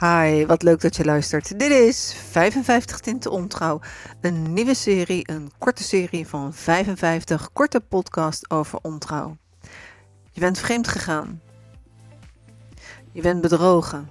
Hi, 0.00 0.46
wat 0.46 0.62
leuk 0.62 0.80
dat 0.80 0.96
je 0.96 1.04
luistert. 1.04 1.58
Dit 1.58 1.70
is 1.70 2.14
55 2.30 3.00
Tinten 3.00 3.30
Ontrouw, 3.30 3.80
een 4.20 4.52
nieuwe 4.52 4.74
serie, 4.74 5.30
een 5.30 5.50
korte 5.58 5.82
serie 5.82 6.26
van 6.26 6.54
55 6.54 7.52
korte 7.52 7.80
podcasts 7.80 8.50
over 8.50 8.78
ontrouw. 8.82 9.36
Je 10.30 10.40
bent 10.40 10.58
vreemd 10.58 10.88
gegaan. 10.88 11.40
Je 13.12 13.20
bent 13.20 13.40
bedrogen. 13.40 14.08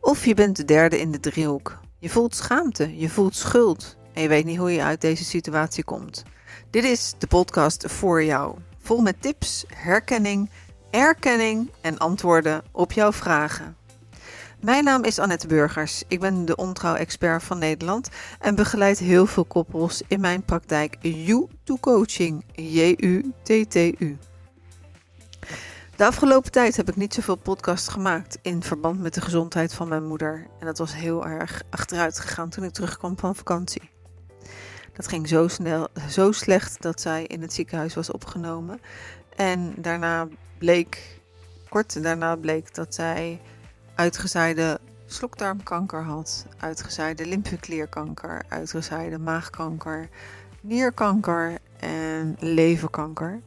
Of 0.00 0.24
je 0.24 0.34
bent 0.34 0.56
de 0.56 0.64
derde 0.64 1.00
in 1.00 1.10
de 1.10 1.20
driehoek. 1.20 1.78
Je 1.98 2.08
voelt 2.08 2.34
schaamte, 2.34 2.98
je 2.98 3.08
voelt 3.08 3.36
schuld 3.36 3.96
en 4.12 4.22
je 4.22 4.28
weet 4.28 4.44
niet 4.44 4.58
hoe 4.58 4.72
je 4.72 4.82
uit 4.82 5.00
deze 5.00 5.24
situatie 5.24 5.84
komt. 5.84 6.22
Dit 6.70 6.84
is 6.84 7.14
de 7.18 7.26
podcast 7.26 7.90
voor 7.90 8.24
jou, 8.24 8.56
vol 8.78 9.00
met 9.00 9.22
tips, 9.22 9.64
herkenning, 9.74 10.50
erkenning 10.90 11.70
en 11.80 11.98
antwoorden 11.98 12.62
op 12.72 12.92
jouw 12.92 13.12
vragen. 13.12 13.76
Mijn 14.64 14.84
naam 14.84 15.04
is 15.04 15.18
Annette 15.18 15.46
Burgers. 15.46 16.02
Ik 16.08 16.20
ben 16.20 16.44
de 16.44 16.56
ontrouw-expert 16.56 17.42
van 17.42 17.58
Nederland 17.58 18.08
en 18.40 18.54
begeleid 18.54 18.98
heel 18.98 19.26
veel 19.26 19.44
koppels 19.44 20.02
in 20.08 20.20
mijn 20.20 20.42
praktijk 20.42 20.96
U2Coaching, 20.96 22.44
J-U-T-T-U. 22.52 24.18
De 25.96 26.04
afgelopen 26.06 26.50
tijd 26.50 26.76
heb 26.76 26.88
ik 26.88 26.96
niet 26.96 27.14
zoveel 27.14 27.36
podcasts 27.36 27.88
gemaakt 27.88 28.38
in 28.42 28.62
verband 28.62 29.00
met 29.00 29.14
de 29.14 29.20
gezondheid 29.20 29.74
van 29.74 29.88
mijn 29.88 30.04
moeder. 30.04 30.46
En 30.60 30.66
dat 30.66 30.78
was 30.78 30.94
heel 30.94 31.26
erg 31.26 31.62
achteruit 31.70 32.20
gegaan 32.20 32.48
toen 32.48 32.64
ik 32.64 32.72
terugkwam 32.72 33.18
van 33.18 33.36
vakantie. 33.36 33.90
Dat 34.92 35.08
ging 35.08 35.28
zo 35.28 35.48
snel, 35.48 35.88
zo 36.10 36.32
slecht 36.32 36.82
dat 36.82 37.00
zij 37.00 37.24
in 37.24 37.42
het 37.42 37.52
ziekenhuis 37.52 37.94
was 37.94 38.10
opgenomen. 38.10 38.80
En 39.36 39.74
daarna 39.76 40.28
bleek, 40.58 41.20
kort 41.68 42.02
daarna 42.02 42.36
bleek 42.36 42.74
dat 42.74 42.94
zij 42.94 43.40
uitgezaaide 43.94 44.80
slokdarmkanker 45.06 46.02
had, 46.02 46.46
uitgezaaide 46.58 47.26
lymfeklierkanker, 47.26 48.42
uitgezaaide 48.48 49.18
maagkanker, 49.18 50.08
nierkanker 50.60 51.58
en 51.76 52.36
leverkanker. 52.38 53.40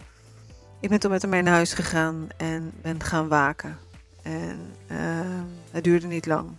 Ik 0.79 0.89
ben 0.89 0.99
toen 0.99 1.11
met 1.11 1.21
hem 1.21 1.31
mee 1.31 1.41
naar 1.41 1.53
huis 1.53 1.73
gegaan 1.73 2.27
en 2.37 2.71
ben 2.81 3.03
gaan 3.03 3.27
waken. 3.27 3.77
En 4.21 4.59
uh, 4.91 4.97
het 5.71 5.83
duurde 5.83 6.07
niet 6.07 6.25
lang. 6.25 6.49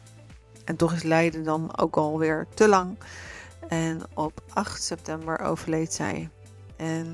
En 0.65 0.77
toch 0.77 0.93
is 0.93 1.03
lijden 1.03 1.45
dan 1.45 1.79
ook 1.79 1.97
alweer 1.97 2.47
te 2.55 2.69
lang. 2.69 2.99
En 3.69 4.03
op 4.15 4.43
8 4.53 4.83
september 4.83 5.41
overleed 5.41 5.93
zij. 5.93 6.29
En 6.77 7.05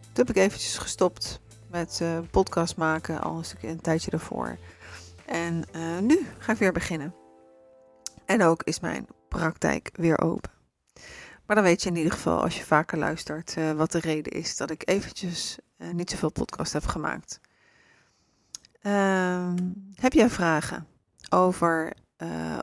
toen 0.00 0.26
heb 0.26 0.30
ik 0.30 0.36
eventjes 0.36 0.78
gestopt 0.78 1.40
met 1.70 1.98
uh, 2.02 2.18
podcast 2.30 2.76
maken, 2.76 3.20
al 3.20 3.36
een, 3.36 3.68
een 3.68 3.80
tijdje 3.80 4.10
ervoor. 4.10 4.58
En 5.28 5.64
uh, 5.76 5.98
nu 5.98 6.26
ga 6.38 6.52
ik 6.52 6.58
weer 6.58 6.72
beginnen. 6.72 7.14
En 8.24 8.42
ook 8.42 8.62
is 8.62 8.80
mijn 8.80 9.06
praktijk 9.28 9.90
weer 9.92 10.20
open. 10.20 10.50
Maar 11.46 11.56
dan 11.56 11.64
weet 11.64 11.82
je 11.82 11.88
in 11.88 11.96
ieder 11.96 12.12
geval, 12.12 12.42
als 12.42 12.58
je 12.58 12.64
vaker 12.64 12.98
luistert, 12.98 13.56
uh, 13.58 13.72
wat 13.72 13.92
de 13.92 13.98
reden 13.98 14.32
is 14.32 14.56
dat 14.56 14.70
ik 14.70 14.88
eventjes 14.88 15.58
uh, 15.78 15.90
niet 15.90 16.10
zoveel 16.10 16.32
podcast 16.32 16.72
heb 16.72 16.86
gemaakt. 16.86 17.40
Uh, 18.82 19.52
heb 19.94 20.12
jij 20.12 20.30
vragen 20.30 20.86
over 21.30 21.92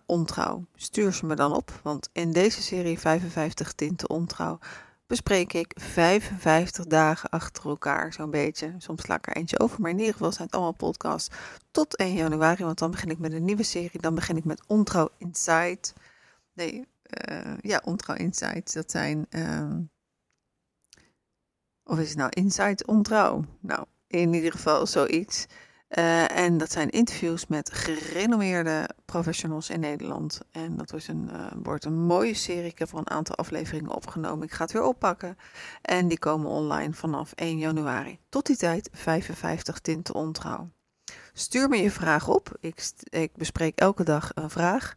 ontrouw? 0.05 0.65
Stuur 0.75 1.13
ze 1.13 1.25
me 1.25 1.35
dan 1.35 1.53
op, 1.53 1.79
want 1.83 2.09
in 2.13 2.31
deze 2.31 2.61
serie 2.61 2.99
55 2.99 3.73
Tinten 3.73 4.09
Ontrouw 4.09 4.59
bespreek 5.07 5.53
ik 5.53 5.71
55 5.75 6.85
dagen 6.85 7.29
achter 7.29 7.65
elkaar, 7.65 8.13
zo'n 8.13 8.29
beetje. 8.31 8.75
Soms 8.77 9.01
sla 9.01 9.15
ik 9.15 9.27
er 9.27 9.35
eentje 9.35 9.59
over, 9.59 9.81
maar 9.81 9.91
in 9.91 9.99
ieder 9.99 10.13
geval 10.13 10.31
zijn 10.31 10.45
het 10.45 10.55
allemaal 10.55 10.73
podcasts 10.73 11.35
tot 11.71 11.95
1 11.95 12.13
januari, 12.13 12.63
want 12.63 12.79
dan 12.79 12.91
begin 12.91 13.09
ik 13.09 13.19
met 13.19 13.33
een 13.33 13.45
nieuwe 13.45 13.63
serie. 13.63 14.01
Dan 14.01 14.15
begin 14.15 14.37
ik 14.37 14.45
met 14.45 14.61
Ontrouw 14.67 15.09
Insight. 15.17 15.93
Nee, 16.53 16.87
uh, 17.29 17.57
ja, 17.61 17.81
Ontrouw 17.83 18.15
Insight. 18.15 18.73
Dat 18.73 18.91
zijn, 18.91 19.25
uh, 19.29 19.77
of 21.83 21.99
is 21.99 22.09
het 22.09 22.17
nou 22.17 22.29
Insight 22.29 22.85
Ontrouw? 22.85 23.43
Nou, 23.59 23.85
in 24.07 24.33
ieder 24.33 24.51
geval 24.51 24.87
zoiets. 24.87 25.45
Uh, 25.89 26.37
en 26.37 26.57
dat 26.57 26.71
zijn 26.71 26.89
interviews 26.89 27.47
met 27.47 27.73
gerenommeerde 27.73 28.89
professionals 29.05 29.69
in 29.69 29.79
Nederland. 29.79 30.41
En 30.51 30.77
dat 30.77 30.91
was 30.91 31.07
een, 31.07 31.29
uh, 31.33 31.45
wordt 31.63 31.85
een 31.85 32.05
mooie 32.05 32.33
serie. 32.33 32.69
Ik 32.69 32.79
heb 32.79 32.91
er 32.91 32.97
een 32.97 33.09
aantal 33.09 33.35
afleveringen 33.35 33.95
opgenomen. 33.95 34.45
Ik 34.45 34.53
ga 34.53 34.63
het 34.63 34.73
weer 34.73 34.83
oppakken. 34.83 35.37
En 35.81 36.07
die 36.07 36.19
komen 36.19 36.49
online 36.49 36.93
vanaf 36.93 37.31
1 37.31 37.57
januari. 37.57 38.19
Tot 38.29 38.45
die 38.45 38.57
tijd 38.57 38.89
55 38.91 39.79
tinten 39.79 40.15
ontrouw. 40.15 40.69
Stuur 41.33 41.69
me 41.69 41.77
je 41.77 41.91
vraag 41.91 42.27
op. 42.27 42.57
Ik, 42.59 42.89
ik, 43.09 43.35
bespreek 43.35 43.79
elke 43.79 44.03
dag 44.03 44.31
een 44.33 44.49
vraag. 44.49 44.95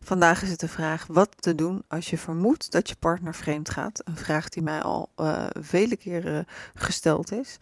Vandaag 0.00 0.42
is 0.42 0.50
het 0.50 0.60
de 0.60 0.68
vraag 0.68 1.06
wat 1.06 1.42
te 1.42 1.54
doen 1.54 1.84
als 1.88 2.10
je 2.10 2.18
vermoedt 2.18 2.70
dat 2.70 2.88
je 2.88 2.96
partner 2.96 3.34
vreemd 3.34 3.70
gaat. 3.70 4.00
Een 4.04 4.16
vraag 4.16 4.48
die 4.48 4.62
mij 4.62 4.82
al 4.82 5.10
uh, 5.16 5.46
vele 5.60 5.96
keren 5.96 6.46
gesteld 6.74 7.32
is. 7.32 7.58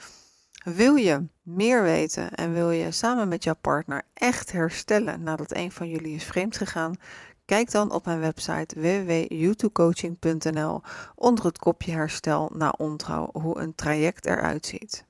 Wil 0.74 0.94
je 0.94 1.26
meer 1.42 1.82
weten 1.82 2.34
en 2.34 2.52
wil 2.52 2.70
je 2.70 2.90
samen 2.90 3.28
met 3.28 3.44
jouw 3.44 3.56
partner 3.60 4.02
echt 4.14 4.52
herstellen 4.52 5.22
nadat 5.22 5.54
een 5.54 5.72
van 5.72 5.88
jullie 5.88 6.14
is 6.14 6.24
vreemd 6.24 6.56
gegaan? 6.56 6.96
Kijk 7.44 7.70
dan 7.70 7.90
op 7.90 8.04
mijn 8.04 8.20
website 8.20 8.80
www.youtubecoaching.nl 8.80 10.82
onder 11.14 11.44
het 11.44 11.58
kopje 11.58 11.92
herstel 11.92 12.50
na 12.54 12.74
ontrouw 12.76 13.28
hoe 13.32 13.58
een 13.58 13.74
traject 13.74 14.26
eruit 14.26 14.66
ziet. 14.66 15.04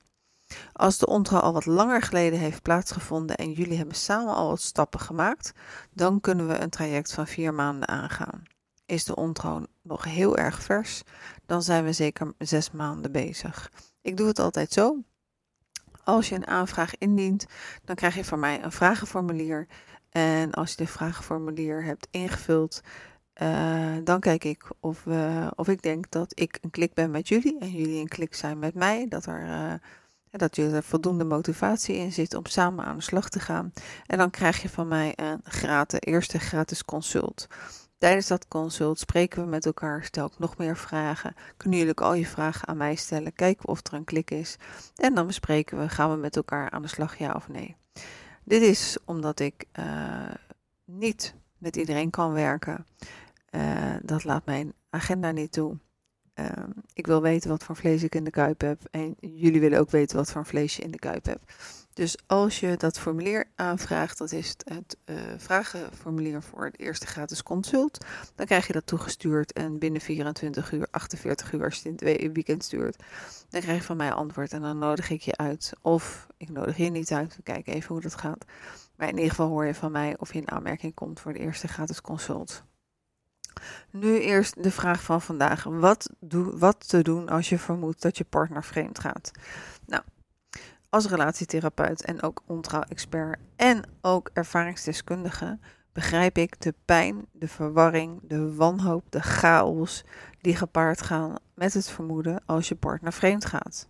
Als 0.73 0.97
de 0.97 1.05
ontrouw 1.05 1.39
al 1.39 1.53
wat 1.53 1.65
langer 1.65 2.01
geleden 2.01 2.39
heeft 2.39 2.61
plaatsgevonden 2.61 3.35
en 3.35 3.51
jullie 3.51 3.77
hebben 3.77 3.95
samen 3.95 4.35
al 4.35 4.49
wat 4.49 4.61
stappen 4.61 4.99
gemaakt, 4.99 5.51
dan 5.93 6.21
kunnen 6.21 6.47
we 6.47 6.59
een 6.59 6.69
traject 6.69 7.13
van 7.13 7.27
vier 7.27 7.53
maanden 7.53 7.87
aangaan. 7.87 8.43
Is 8.85 9.03
de 9.03 9.15
ontrouw 9.15 9.65
nog 9.81 10.03
heel 10.03 10.37
erg 10.37 10.63
vers, 10.63 11.03
dan 11.45 11.63
zijn 11.63 11.83
we 11.83 11.93
zeker 11.93 12.33
zes 12.37 12.71
maanden 12.71 13.11
bezig. 13.11 13.71
Ik 14.01 14.17
doe 14.17 14.27
het 14.27 14.39
altijd 14.39 14.71
zo. 14.71 15.03
Als 16.09 16.29
je 16.29 16.35
een 16.35 16.47
aanvraag 16.47 16.97
indient, 16.97 17.45
dan 17.85 17.95
krijg 17.95 18.15
je 18.15 18.25
van 18.25 18.39
mij 18.39 18.63
een 18.63 18.71
vragenformulier. 18.71 19.67
En 20.09 20.51
als 20.51 20.69
je 20.69 20.77
de 20.77 20.87
vragenformulier 20.87 21.83
hebt 21.83 22.07
ingevuld, 22.11 22.81
uh, 23.41 23.95
dan 24.03 24.19
kijk 24.19 24.43
ik 24.43 24.65
of, 24.79 25.03
we, 25.03 25.51
of 25.55 25.67
ik 25.67 25.81
denk 25.81 26.11
dat 26.11 26.39
ik 26.39 26.57
een 26.61 26.69
klik 26.69 26.93
ben 26.93 27.11
met 27.11 27.27
jullie 27.27 27.59
en 27.59 27.71
jullie 27.71 27.99
een 27.99 28.07
klik 28.07 28.35
zijn 28.35 28.59
met 28.59 28.73
mij. 28.73 29.07
Dat 29.07 29.25
er, 29.25 29.43
uh, 29.43 29.73
dat 30.31 30.57
er 30.57 30.83
voldoende 30.83 31.23
motivatie 31.23 31.95
in 31.95 32.11
zit 32.11 32.33
om 32.33 32.45
samen 32.45 32.85
aan 32.85 32.97
de 32.97 33.03
slag 33.03 33.29
te 33.29 33.39
gaan. 33.39 33.73
En 34.05 34.17
dan 34.17 34.29
krijg 34.29 34.61
je 34.61 34.69
van 34.69 34.87
mij 34.87 35.13
een 35.15 35.39
gratis, 35.43 35.99
eerste 35.99 36.39
gratis 36.39 36.85
consult. 36.85 37.47
Tijdens 37.99 38.27
dat 38.27 38.47
consult 38.47 38.99
spreken 38.99 39.43
we 39.43 39.49
met 39.49 39.65
elkaar, 39.65 40.03
stel 40.03 40.25
ik 40.25 40.39
nog 40.39 40.57
meer 40.57 40.77
vragen. 40.77 41.35
Kunnen 41.57 41.77
jullie 41.77 41.93
ook 41.93 42.05
al 42.05 42.13
je 42.13 42.25
vragen 42.25 42.67
aan 42.67 42.77
mij 42.77 42.95
stellen, 42.95 43.33
kijken 43.33 43.67
of 43.67 43.87
er 43.87 43.93
een 43.93 44.03
klik 44.03 44.31
is. 44.31 44.57
En 44.95 45.15
dan 45.15 45.27
bespreken 45.27 45.79
we, 45.79 45.89
gaan 45.89 46.11
we 46.11 46.17
met 46.17 46.35
elkaar 46.35 46.69
aan 46.69 46.81
de 46.81 46.87
slag, 46.87 47.17
ja 47.17 47.33
of 47.35 47.47
nee. 47.47 47.75
Dit 48.43 48.61
is 48.61 48.97
omdat 49.05 49.39
ik 49.39 49.65
uh, 49.79 50.33
niet 50.85 51.35
met 51.57 51.75
iedereen 51.75 52.09
kan 52.09 52.33
werken. 52.33 52.85
Uh, 53.51 53.95
dat 54.01 54.23
laat 54.23 54.45
mijn 54.45 54.73
agenda 54.89 55.31
niet 55.31 55.51
toe. 55.51 55.77
Uh, 56.35 56.45
ik 56.93 57.07
wil 57.07 57.21
weten 57.21 57.49
wat 57.49 57.63
voor 57.63 57.75
vlees 57.75 58.03
ik 58.03 58.15
in 58.15 58.23
de 58.23 58.31
kuip 58.31 58.61
heb. 58.61 58.81
En 58.91 59.15
jullie 59.19 59.59
willen 59.59 59.79
ook 59.79 59.91
weten 59.91 60.17
wat 60.17 60.31
voor 60.31 60.45
vlees 60.45 60.75
je 60.75 60.83
in 60.83 60.91
de 60.91 60.99
kuip 60.99 61.25
hebt. 61.25 61.53
Dus 61.99 62.17
als 62.27 62.59
je 62.59 62.77
dat 62.77 62.99
formulier 62.99 63.45
aanvraagt, 63.55 64.17
dat 64.17 64.31
is 64.31 64.55
het, 64.63 64.97
uh, 65.05 65.15
vragenformulier 65.37 66.41
voor 66.41 66.65
het 66.65 66.79
eerste 66.79 67.07
gratis 67.07 67.43
consult, 67.43 68.05
dan 68.35 68.45
krijg 68.45 68.67
je 68.67 68.73
dat 68.73 68.85
toegestuurd 68.85 69.53
en 69.53 69.79
binnen 69.79 70.01
24 70.01 70.71
uur, 70.71 70.87
48 70.91 71.53
uur, 71.53 71.63
als 71.63 71.81
je 71.81 71.89
het 71.89 72.01
in 72.01 72.33
weekend 72.33 72.63
stuurt, 72.63 73.03
dan 73.49 73.61
krijg 73.61 73.77
je 73.77 73.83
van 73.83 73.97
mij 73.97 74.11
antwoord 74.11 74.53
en 74.53 74.61
dan 74.61 74.77
nodig 74.77 75.09
ik 75.09 75.21
je 75.21 75.37
uit. 75.37 75.73
Of 75.81 76.27
ik 76.37 76.49
nodig 76.49 76.77
je 76.77 76.89
niet 76.89 77.11
uit, 77.11 77.35
we 77.35 77.41
kijken 77.41 77.73
even 77.73 77.93
hoe 77.93 78.01
dat 78.01 78.15
gaat. 78.15 78.45
Maar 78.95 79.07
in 79.07 79.15
ieder 79.15 79.29
geval 79.29 79.47
hoor 79.47 79.65
je 79.65 79.75
van 79.75 79.91
mij 79.91 80.15
of 80.17 80.33
je 80.33 80.39
in 80.39 80.51
aanmerking 80.51 80.93
komt 80.93 81.19
voor 81.19 81.33
de 81.33 81.39
eerste 81.39 81.67
gratis 81.67 82.01
consult. 82.01 82.63
Nu 83.91 84.19
eerst 84.19 84.63
de 84.63 84.71
vraag 84.71 85.03
van 85.03 85.21
vandaag. 85.21 85.63
Wat, 85.63 86.09
wat 86.53 86.89
te 86.89 87.01
doen 87.01 87.29
als 87.29 87.49
je 87.49 87.57
vermoedt 87.59 88.01
dat 88.01 88.17
je 88.17 88.23
partner 88.23 88.63
vreemd 88.63 88.99
gaat? 88.99 89.31
Nou, 89.85 90.03
als 90.89 91.05
relatietherapeut 91.05 92.05
en 92.05 92.21
ook 92.21 92.43
ontrouw-expert 92.45 93.39
en 93.55 93.83
ook 94.01 94.29
ervaringsdeskundige 94.33 95.59
begrijp 95.91 96.37
ik 96.37 96.61
de 96.61 96.73
pijn, 96.85 97.25
de 97.31 97.47
verwarring, 97.47 98.19
de 98.23 98.55
wanhoop, 98.55 99.03
de 99.09 99.21
chaos 99.21 100.03
die 100.41 100.55
gepaard 100.55 101.01
gaan 101.01 101.35
met 101.53 101.73
het 101.73 101.89
vermoeden 101.89 102.41
als 102.45 102.67
je 102.67 102.75
partner 102.75 103.13
vreemd 103.13 103.45
gaat. 103.45 103.89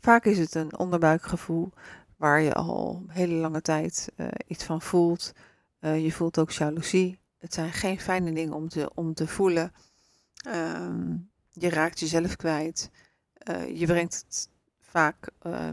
Vaak 0.00 0.24
is 0.24 0.38
het 0.38 0.54
een 0.54 0.78
onderbuikgevoel 0.78 1.72
waar 2.16 2.40
je 2.40 2.54
al 2.54 3.04
hele 3.08 3.34
lange 3.34 3.62
tijd 3.62 4.12
uh, 4.16 4.28
iets 4.46 4.64
van 4.64 4.82
voelt. 4.82 5.32
Uh, 5.80 6.04
je 6.04 6.12
voelt 6.12 6.38
ook 6.38 6.50
jaloezie. 6.50 7.18
Het 7.38 7.54
zijn 7.54 7.72
geen 7.72 8.00
fijne 8.00 8.32
dingen 8.32 8.54
om 8.54 8.68
te, 8.68 8.90
om 8.94 9.14
te 9.14 9.26
voelen. 9.26 9.72
Uh, 10.46 10.90
je 11.50 11.68
raakt 11.68 12.00
jezelf 12.00 12.36
kwijt. 12.36 12.90
Uh, 13.50 13.78
je 13.78 13.86
brengt 13.86 14.24
het 14.26 14.48
vaak, 14.86 15.30
uh, 15.46 15.68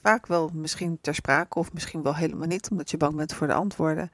vaak 0.00 0.26
wel 0.26 0.50
misschien 0.52 0.98
ter 1.00 1.14
sprake 1.14 1.58
of 1.58 1.72
misschien 1.72 2.02
wel 2.02 2.14
helemaal 2.14 2.46
niet, 2.46 2.70
omdat 2.70 2.90
je 2.90 2.96
bang 2.96 3.16
bent 3.16 3.34
voor 3.34 3.46
de 3.46 3.52
antwoorden. 3.52 4.10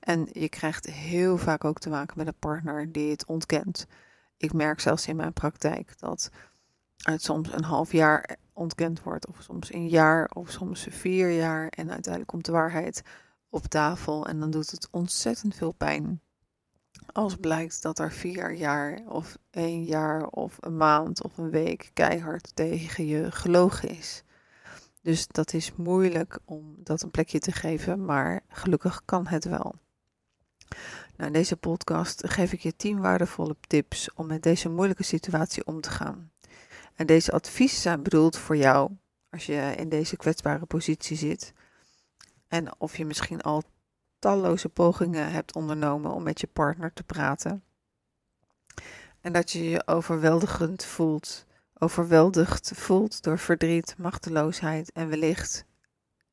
En 0.00 0.28
je 0.32 0.48
krijgt 0.48 0.86
heel 0.86 1.38
vaak 1.38 1.64
ook 1.64 1.78
te 1.78 1.88
maken 1.88 2.18
met 2.18 2.26
een 2.26 2.38
partner 2.38 2.92
die 2.92 3.10
het 3.10 3.26
ontkent. 3.26 3.86
Ik 4.36 4.52
merk 4.52 4.80
zelfs 4.80 5.06
in 5.06 5.16
mijn 5.16 5.32
praktijk 5.32 5.98
dat 5.98 6.30
het 7.02 7.22
soms 7.22 7.52
een 7.52 7.64
half 7.64 7.92
jaar 7.92 8.36
ontkend 8.52 9.02
wordt, 9.02 9.26
of 9.26 9.42
soms 9.42 9.72
een 9.72 9.88
jaar, 9.88 10.30
of 10.32 10.50
soms 10.50 10.86
vier 10.90 11.30
jaar. 11.30 11.68
En 11.68 11.90
uiteindelijk 11.90 12.26
komt 12.26 12.44
de 12.44 12.52
waarheid 12.52 13.02
op 13.48 13.64
tafel 13.64 14.26
en 14.26 14.40
dan 14.40 14.50
doet 14.50 14.70
het 14.70 14.88
ontzettend 14.90 15.54
veel 15.54 15.72
pijn. 15.72 16.20
Als 17.12 17.36
blijkt 17.36 17.82
dat 17.82 17.98
er 17.98 18.12
vier 18.12 18.52
jaar, 18.54 19.00
of 19.06 19.36
één 19.50 19.84
jaar, 19.84 20.26
of 20.26 20.56
een 20.60 20.76
maand, 20.76 21.22
of 21.22 21.38
een 21.38 21.50
week 21.50 21.90
keihard 21.92 22.50
tegen 22.56 23.06
je 23.06 23.32
gelogen 23.32 23.88
is. 23.88 24.22
Dus 25.02 25.26
dat 25.26 25.52
is 25.52 25.72
moeilijk 25.74 26.38
om 26.44 26.74
dat 26.78 27.02
een 27.02 27.10
plekje 27.10 27.38
te 27.38 27.52
geven, 27.52 28.04
maar 28.04 28.40
gelukkig 28.48 29.02
kan 29.04 29.26
het 29.26 29.44
wel. 29.44 29.74
Nou, 31.16 31.30
in 31.30 31.32
deze 31.32 31.56
podcast 31.56 32.28
geef 32.28 32.52
ik 32.52 32.60
je 32.60 32.76
10 32.76 33.00
waardevolle 33.00 33.56
tips 33.60 34.14
om 34.14 34.26
met 34.26 34.42
deze 34.42 34.68
moeilijke 34.68 35.02
situatie 35.02 35.66
om 35.66 35.80
te 35.80 35.90
gaan. 35.90 36.30
En 36.94 37.06
deze 37.06 37.32
adviezen 37.32 37.80
zijn 37.80 38.02
bedoeld 38.02 38.36
voor 38.36 38.56
jou 38.56 38.90
als 39.30 39.46
je 39.46 39.74
in 39.76 39.88
deze 39.88 40.16
kwetsbare 40.16 40.66
positie 40.66 41.16
zit. 41.16 41.52
En 42.48 42.80
of 42.80 42.96
je 42.96 43.04
misschien 43.04 43.40
al 43.40 43.62
talloze 44.18 44.68
pogingen 44.68 45.30
hebt 45.30 45.56
ondernomen 45.56 46.12
om 46.12 46.22
met 46.22 46.40
je 46.40 46.46
partner 46.46 46.92
te 46.92 47.02
praten. 47.02 47.62
En 49.20 49.32
dat 49.32 49.50
je 49.50 49.70
je 49.70 49.86
overweldigend 49.86 50.84
voelt, 50.84 51.46
overweldigd 51.78 52.72
voelt 52.74 53.22
door 53.22 53.38
verdriet, 53.38 53.94
machteloosheid 53.98 54.92
en 54.92 55.08
wellicht, 55.08 55.64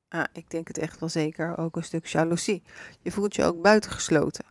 ah, 0.07 0.23
ik 0.33 0.49
denk 0.49 0.67
het 0.67 0.77
echt 0.77 0.99
wel 0.99 1.09
zeker, 1.09 1.57
ook 1.57 1.75
een 1.75 1.83
stuk 1.83 2.05
jaloezie. 2.05 2.63
Je 3.01 3.11
voelt 3.11 3.35
je 3.35 3.43
ook 3.43 3.61
buitengesloten. 3.61 4.45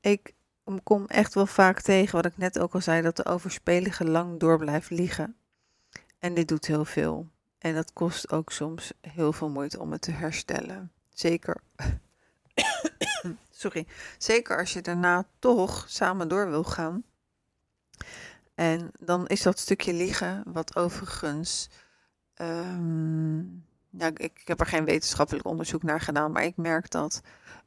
Ik 0.00 0.34
kom 0.82 1.06
echt 1.06 1.34
wel 1.34 1.46
vaak 1.46 1.80
tegen, 1.80 2.16
wat 2.16 2.26
ik 2.26 2.36
net 2.36 2.58
ook 2.58 2.74
al 2.74 2.80
zei, 2.80 3.02
dat 3.02 3.16
de 3.16 3.24
overspelige 3.24 4.04
lang 4.04 4.40
door 4.40 4.58
blijft 4.58 4.90
liegen. 4.90 5.36
En 6.18 6.34
dit 6.34 6.48
doet 6.48 6.66
heel 6.66 6.84
veel. 6.84 7.28
En 7.58 7.74
dat 7.74 7.92
kost 7.92 8.32
ook 8.32 8.52
soms 8.52 8.92
heel 9.00 9.32
veel 9.32 9.48
moeite 9.48 9.80
om 9.80 9.92
het 9.92 10.00
te 10.00 10.10
herstellen. 10.10 10.92
Zeker. 11.16 11.60
Sorry. 13.50 13.86
Zeker 14.18 14.58
als 14.58 14.72
je 14.72 14.80
daarna 14.80 15.26
toch 15.38 15.84
samen 15.88 16.28
door 16.28 16.50
wil 16.50 16.64
gaan. 16.64 17.04
En 18.54 18.90
dan 18.98 19.26
is 19.26 19.42
dat 19.42 19.58
stukje 19.58 19.92
liegen, 19.92 20.42
wat 20.46 20.76
overigens. 20.76 21.70
Um, 22.40 23.64
ja, 23.90 24.10
ik, 24.14 24.40
heb 24.44 24.60
er 24.60 24.66
geen 24.66 24.84
wetenschappelijk 24.84 25.46
onderzoek 25.46 25.82
naar 25.82 26.00
gedaan, 26.00 26.32
maar 26.32 26.44
ik 26.44 26.56
merk 26.56 26.90
dat 26.90 27.22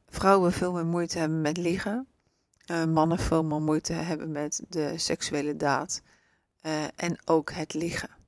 vrouwen 0.08 0.52
veel 0.52 0.72
meer 0.72 0.86
moeite 0.86 1.18
hebben 1.18 1.40
met 1.40 1.56
liegen. 1.56 2.08
Uh, 2.70 2.84
mannen 2.84 3.18
veel 3.18 3.44
meer 3.44 3.62
moeite 3.62 3.92
hebben 3.92 4.32
met 4.32 4.62
de 4.68 4.98
seksuele 4.98 5.56
daad. 5.56 6.02
Uh, 6.62 6.84
en 6.96 7.18
ook 7.24 7.52
het 7.52 7.74
liegen. 7.74 8.19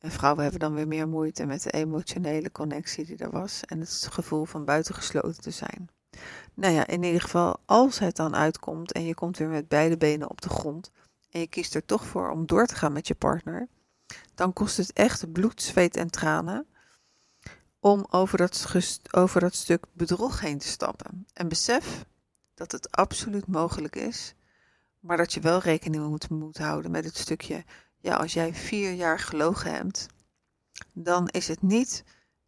En 0.00 0.10
vrouwen 0.10 0.42
hebben 0.42 0.60
dan 0.60 0.74
weer 0.74 0.88
meer 0.88 1.08
moeite 1.08 1.46
met 1.46 1.62
de 1.62 1.70
emotionele 1.70 2.52
connectie 2.52 3.04
die 3.04 3.16
er 3.16 3.30
was 3.30 3.64
en 3.64 3.80
het 3.80 4.08
gevoel 4.10 4.44
van 4.44 4.64
buitengesloten 4.64 5.42
te 5.42 5.50
zijn. 5.50 5.88
Nou 6.54 6.74
ja, 6.74 6.86
in 6.86 7.02
ieder 7.02 7.20
geval, 7.20 7.60
als 7.64 7.98
het 7.98 8.16
dan 8.16 8.36
uitkomt 8.36 8.92
en 8.92 9.04
je 9.04 9.14
komt 9.14 9.38
weer 9.38 9.48
met 9.48 9.68
beide 9.68 9.96
benen 9.96 10.30
op 10.30 10.40
de 10.40 10.48
grond 10.48 10.90
en 11.30 11.40
je 11.40 11.46
kiest 11.46 11.74
er 11.74 11.84
toch 11.84 12.06
voor 12.06 12.30
om 12.30 12.46
door 12.46 12.66
te 12.66 12.74
gaan 12.74 12.92
met 12.92 13.06
je 13.06 13.14
partner, 13.14 13.68
dan 14.34 14.52
kost 14.52 14.76
het 14.76 14.92
echt 14.92 15.32
bloed, 15.32 15.62
zweet 15.62 15.96
en 15.96 16.10
tranen 16.10 16.66
om 17.80 18.06
over 18.10 18.38
dat, 18.38 18.66
over 19.10 19.40
dat 19.40 19.54
stuk 19.54 19.84
bedrog 19.92 20.40
heen 20.40 20.58
te 20.58 20.66
stappen. 20.66 21.26
En 21.32 21.48
besef 21.48 22.04
dat 22.54 22.72
het 22.72 22.90
absoluut 22.90 23.46
mogelijk 23.46 23.96
is, 23.96 24.34
maar 25.00 25.16
dat 25.16 25.32
je 25.32 25.40
wel 25.40 25.58
rekening 25.58 26.08
moet, 26.08 26.30
moet 26.30 26.58
houden 26.58 26.90
met 26.90 27.04
het 27.04 27.16
stukje 27.16 27.64
ja, 28.00 28.14
als 28.14 28.32
jij 28.32 28.54
vier 28.54 28.92
jaar 28.92 29.18
gelogen 29.18 29.72
hebt, 29.72 30.06
dan 30.92 31.28
is 31.28 31.48
het 31.48 31.62
niet 31.62 32.04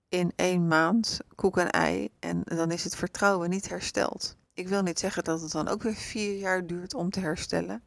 in 0.09 0.33
één 0.37 0.67
maand 0.67 1.21
koek 1.35 1.57
en 1.59 1.71
ei 1.71 2.09
en 2.19 2.43
dan 2.45 2.71
is 2.71 2.85
het 2.85 2.97
vertrouwen 2.97 3.51
niet 3.51 3.69
hersteld. 3.69 4.37
Ik 4.55 4.69
wil 4.69 4.83
niet 4.83 4.99
zeggen 4.99 5.25
dat 5.25 5.41
het 5.41 5.53
dan 5.53 5.69
ook 5.69 5.83
weer 5.83 5.95
vier 5.95 6.39
jaar 6.39 6.67
duurt 6.67 6.95
om 6.95 7.11
te 7.11 7.21
herstellen, 7.21 7.83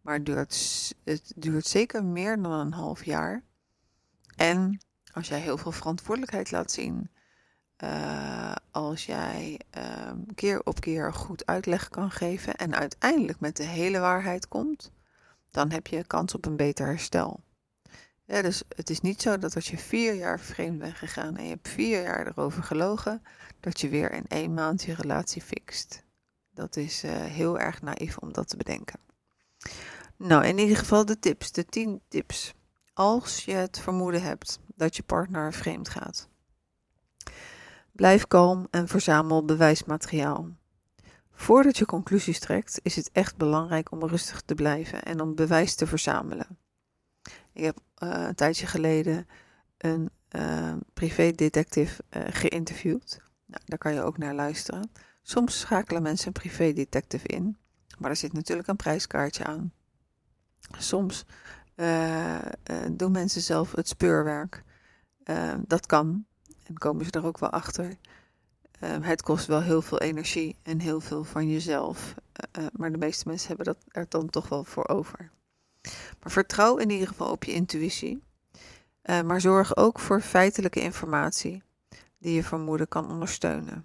maar 0.00 0.14
het 0.14 0.26
duurt, 0.26 0.94
het 1.04 1.32
duurt 1.36 1.66
zeker 1.66 2.04
meer 2.04 2.42
dan 2.42 2.52
een 2.52 2.72
half 2.72 3.04
jaar. 3.04 3.42
En 4.36 4.80
als 5.12 5.28
jij 5.28 5.40
heel 5.40 5.58
veel 5.58 5.72
verantwoordelijkheid 5.72 6.50
laat 6.50 6.72
zien, 6.72 7.10
uh, 7.84 8.54
als 8.70 9.06
jij 9.06 9.60
uh, 9.76 10.10
keer 10.34 10.60
op 10.64 10.80
keer 10.80 11.12
goed 11.12 11.46
uitleg 11.46 11.88
kan 11.88 12.10
geven 12.10 12.54
en 12.54 12.74
uiteindelijk 12.74 13.40
met 13.40 13.56
de 13.56 13.62
hele 13.64 13.98
waarheid 13.98 14.48
komt, 14.48 14.92
dan 15.54 15.70
heb 15.70 15.86
je 15.86 16.06
kans 16.06 16.34
op 16.34 16.46
een 16.46 16.56
beter 16.56 16.86
herstel. 16.86 17.40
Dus 18.26 18.62
het 18.68 18.90
is 18.90 19.00
niet 19.00 19.22
zo 19.22 19.38
dat 19.38 19.54
als 19.54 19.68
je 19.70 19.78
vier 19.78 20.14
jaar 20.14 20.40
vreemd 20.40 20.78
bent 20.78 20.94
gegaan 20.94 21.36
en 21.36 21.44
je 21.44 21.50
hebt 21.50 21.68
vier 21.68 22.02
jaar 22.02 22.26
erover 22.26 22.62
gelogen, 22.62 23.22
dat 23.60 23.80
je 23.80 23.88
weer 23.88 24.12
in 24.12 24.26
één 24.28 24.54
maand 24.54 24.82
je 24.82 24.94
relatie 24.94 25.42
fixt. 25.42 26.02
Dat 26.50 26.76
is 26.76 27.04
uh, 27.04 27.10
heel 27.12 27.58
erg 27.58 27.82
naïef 27.82 28.16
om 28.18 28.32
dat 28.32 28.48
te 28.48 28.56
bedenken. 28.56 28.98
Nou, 30.16 30.44
in 30.44 30.58
ieder 30.58 30.76
geval 30.76 31.04
de 31.04 31.18
tips, 31.18 31.52
de 31.52 31.64
10 31.64 32.00
tips. 32.08 32.54
Als 32.92 33.44
je 33.44 33.52
het 33.52 33.78
vermoeden 33.78 34.22
hebt 34.22 34.58
dat 34.74 34.96
je 34.96 35.02
partner 35.02 35.52
vreemd 35.52 35.88
gaat. 35.88 36.28
Blijf 37.92 38.26
kalm 38.26 38.66
en 38.70 38.88
verzamel 38.88 39.44
bewijsmateriaal. 39.44 40.48
Voordat 41.34 41.78
je 41.78 41.86
conclusies 41.86 42.38
trekt, 42.38 42.80
is 42.82 42.96
het 42.96 43.10
echt 43.12 43.36
belangrijk 43.36 43.90
om 43.90 44.04
rustig 44.04 44.40
te 44.40 44.54
blijven 44.54 45.02
en 45.02 45.20
om 45.20 45.34
bewijs 45.34 45.74
te 45.74 45.86
verzamelen. 45.86 46.58
Ik 47.52 47.64
heb 47.64 47.78
uh, 48.02 48.24
een 48.26 48.34
tijdje 48.34 48.66
geleden 48.66 49.26
een 49.78 50.10
uh, 50.30 50.74
privédetective 50.94 52.02
uh, 52.10 52.22
geïnterviewd. 52.26 53.20
Nou, 53.46 53.62
daar 53.64 53.78
kan 53.78 53.94
je 53.94 54.02
ook 54.02 54.18
naar 54.18 54.34
luisteren. 54.34 54.90
Soms 55.22 55.60
schakelen 55.60 56.02
mensen 56.02 56.26
een 56.26 56.32
privédetective 56.32 57.26
in, 57.26 57.56
maar 57.98 58.10
er 58.10 58.16
zit 58.16 58.32
natuurlijk 58.32 58.68
een 58.68 58.76
prijskaartje 58.76 59.44
aan. 59.44 59.72
Soms 60.78 61.24
doen 62.90 63.12
mensen 63.12 63.40
zelf 63.40 63.72
het 63.72 63.88
speurwerk. 63.88 64.64
dat 65.66 65.86
kan 65.86 66.26
en 66.64 66.78
komen 66.78 67.04
ze 67.04 67.10
er 67.10 67.26
ook 67.26 67.38
wel 67.38 67.50
achter. 67.50 67.96
Ehm, 68.84 69.02
het 69.02 69.22
kost 69.22 69.46
wel 69.46 69.62
heel 69.62 69.82
veel 69.82 70.00
energie 70.00 70.56
en 70.62 70.80
heel 70.80 71.00
veel 71.00 71.24
van 71.24 71.48
jezelf. 71.48 72.14
Uh, 72.58 72.66
maar 72.72 72.92
de 72.92 72.98
meeste 72.98 73.28
mensen 73.28 73.48
hebben 73.48 73.66
dat 73.66 73.76
er 73.88 74.06
dan 74.08 74.30
toch 74.30 74.48
wel 74.48 74.64
voor 74.64 74.88
over. 74.88 75.30
Maar 76.20 76.30
vertrouw 76.30 76.76
in 76.76 76.90
ieder 76.90 77.08
geval 77.08 77.30
op 77.30 77.44
je 77.44 77.52
intuïtie. 77.52 78.22
Uh, 79.04 79.22
maar 79.22 79.40
zorg 79.40 79.76
ook 79.76 79.98
voor 79.98 80.20
feitelijke 80.20 80.80
informatie 80.80 81.62
die 82.18 82.34
je 82.34 82.44
vermoeden 82.44 82.88
kan 82.88 83.10
ondersteunen. 83.10 83.84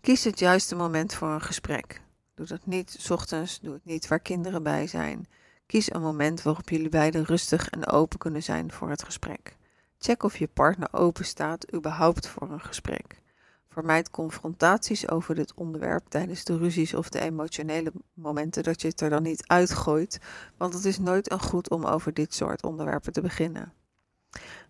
Kies 0.00 0.24
het 0.24 0.38
juiste 0.38 0.74
moment 0.74 1.14
voor 1.14 1.28
een 1.28 1.42
gesprek. 1.42 2.00
Doe 2.34 2.46
dat 2.46 2.66
niet 2.66 2.96
s 2.98 3.10
ochtends, 3.10 3.60
doe 3.60 3.72
het 3.72 3.84
niet 3.84 4.08
waar 4.08 4.20
kinderen 4.20 4.62
bij 4.62 4.86
zijn. 4.86 5.26
Kies 5.66 5.94
een 5.94 6.02
moment 6.02 6.42
waarop 6.42 6.68
jullie 6.68 6.88
beiden 6.88 7.24
rustig 7.24 7.68
en 7.68 7.86
open 7.86 8.18
kunnen 8.18 8.42
zijn 8.42 8.72
voor 8.72 8.90
het 8.90 9.02
gesprek. 9.02 9.56
Check 10.04 10.22
of 10.22 10.36
je 10.36 10.48
partner 10.48 10.88
open 10.92 11.24
staat 11.24 11.74
überhaupt 11.74 12.28
voor 12.28 12.50
een 12.50 12.60
gesprek. 12.60 13.20
Vermijd 13.68 14.10
confrontaties 14.10 15.08
over 15.08 15.34
dit 15.34 15.54
onderwerp 15.54 16.06
tijdens 16.08 16.44
de 16.44 16.56
ruzies 16.56 16.94
of 16.94 17.08
de 17.08 17.20
emotionele 17.20 17.92
momenten 18.14 18.62
dat 18.62 18.80
je 18.80 18.88
het 18.88 19.00
er 19.00 19.10
dan 19.10 19.22
niet 19.22 19.46
uitgooit, 19.46 20.20
want 20.56 20.74
het 20.74 20.84
is 20.84 20.98
nooit 20.98 21.30
een 21.30 21.40
goed 21.40 21.70
om 21.70 21.84
over 21.84 22.14
dit 22.14 22.34
soort 22.34 22.62
onderwerpen 22.62 23.12
te 23.12 23.20
beginnen. 23.20 23.72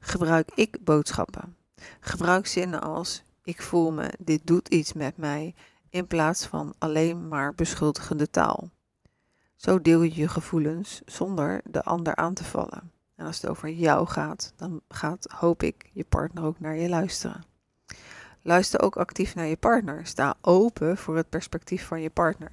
Gebruik 0.01 0.51
ik-boodschappen. 0.55 1.57
Gebruik 2.01 2.47
zinnen 2.47 2.83
als 2.83 3.25
ik 3.43 3.63
voel 3.63 3.93
me, 3.93 4.11
dit 4.19 4.47
doet 4.47 4.69
iets 4.69 4.93
met 4.93 5.17
mij, 5.17 5.55
in 5.91 6.07
plaats 6.07 6.47
van 6.47 6.75
alleen 6.79 7.29
maar 7.29 7.55
beschuldigende 7.55 8.31
taal. 8.31 8.71
Zo 9.57 9.81
deel 9.81 10.03
je 10.03 10.15
je 10.15 10.29
gevoelens 10.29 11.03
zonder 11.05 11.61
de 11.65 11.83
ander 11.83 12.17
aan 12.17 12.35
te 12.35 12.45
vallen. 12.45 12.91
En 13.23 13.29
als 13.29 13.41
het 13.41 13.51
over 13.51 13.71
jou 13.71 14.07
gaat, 14.07 14.53
dan 14.57 14.81
gaat, 14.89 15.27
hoop 15.31 15.63
ik, 15.63 15.91
je 15.93 16.05
partner 16.05 16.45
ook 16.45 16.61
naar 16.61 16.77
je 16.77 16.89
luisteren. 16.89 17.45
Luister 18.43 18.81
ook 18.81 18.97
actief 18.97 19.35
naar 19.35 19.47
je 19.47 19.57
partner. 19.57 20.07
Sta 20.07 20.35
open 20.41 20.97
voor 20.97 21.17
het 21.17 21.29
perspectief 21.29 21.87
van 21.87 22.01
je 22.01 22.11
partner. 22.11 22.51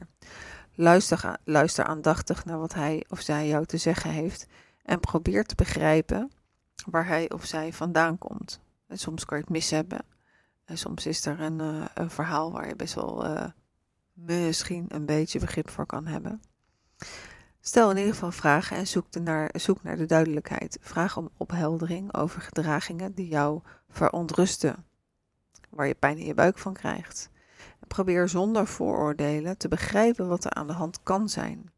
Luister, 0.75 1.37
luister 1.43 1.85
aandachtig 1.85 2.45
naar 2.45 2.59
wat 2.59 2.73
hij 2.73 3.05
of 3.07 3.21
zij 3.21 3.47
jou 3.47 3.65
te 3.65 3.77
zeggen 3.77 4.11
heeft 4.11 4.47
en 4.83 4.99
probeer 4.99 5.45
te 5.45 5.55
begrijpen 5.55 6.31
waar 6.85 7.07
hij 7.07 7.31
of 7.31 7.45
zij 7.45 7.73
vandaan 7.73 8.17
komt. 8.17 8.59
En 8.87 8.97
soms 8.97 9.25
kan 9.25 9.37
je 9.37 9.43
het 9.43 9.53
mis 9.53 9.69
hebben. 9.69 10.05
En 10.65 10.77
soms 10.77 11.05
is 11.05 11.25
er 11.25 11.39
een, 11.39 11.59
uh, 11.59 11.85
een 11.93 12.09
verhaal 12.09 12.51
waar 12.51 12.67
je 12.67 12.75
best 12.75 12.93
wel 12.93 13.25
uh, 13.25 13.45
misschien 14.13 14.85
een 14.87 15.05
beetje 15.05 15.39
begrip 15.39 15.69
voor 15.69 15.85
kan 15.85 16.07
hebben. 16.07 16.41
Stel 17.61 17.89
in 17.89 17.97
ieder 17.97 18.13
geval 18.13 18.31
vragen 18.31 18.77
en 18.77 18.87
zoek, 18.87 19.05
naar, 19.23 19.49
zoek 19.53 19.83
naar 19.83 19.97
de 19.97 20.05
duidelijkheid. 20.05 20.77
Vraag 20.81 21.17
om 21.17 21.29
opheldering 21.37 22.13
over 22.15 22.41
gedragingen 22.41 23.13
die 23.13 23.27
jou 23.27 23.61
verontrusten. 23.89 24.85
waar 25.69 25.87
je 25.87 25.95
pijn 25.95 26.17
in 26.17 26.25
je 26.25 26.33
buik 26.33 26.57
van 26.57 26.73
krijgt. 26.73 27.29
Probeer 27.87 28.29
zonder 28.29 28.67
vooroordelen 28.67 29.57
te 29.57 29.67
begrijpen 29.67 30.27
wat 30.27 30.45
er 30.45 30.51
aan 30.53 30.67
de 30.67 30.73
hand 30.73 31.03
kan 31.03 31.29
zijn. 31.29 31.71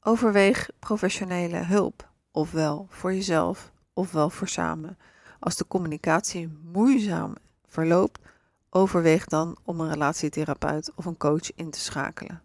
Overweeg 0.00 0.70
professionele 0.78 1.56
hulp, 1.56 2.10
ofwel 2.30 2.86
voor 2.90 3.14
jezelf 3.14 3.72
ofwel 3.96 4.30
voor 4.30 4.48
samen. 4.48 4.98
Als 5.38 5.56
de 5.56 5.66
communicatie 5.66 6.58
moeizaam 6.62 7.34
verloopt, 7.66 8.18
overweeg 8.70 9.24
dan 9.24 9.56
om 9.62 9.80
een 9.80 9.90
relatietherapeut 9.90 10.92
of 10.94 11.04
een 11.04 11.16
coach 11.16 11.54
in 11.54 11.70
te 11.70 11.80
schakelen. 11.80 12.42